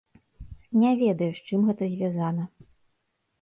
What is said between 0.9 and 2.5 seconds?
ведаю, з чым гэта звязана.